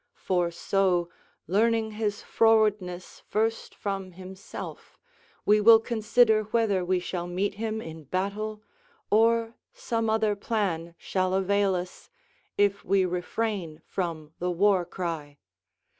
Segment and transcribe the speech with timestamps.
[0.17, 1.09] For so,
[1.45, 4.97] learning his frowardness first from himself,
[5.45, 8.63] we will consider whether we shall meet him in battle,
[9.11, 12.09] or some other plan shall avail us,
[12.57, 15.37] if we refrain from the war cry.